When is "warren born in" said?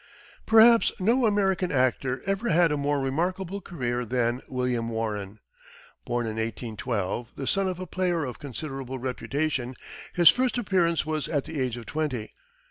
4.89-6.37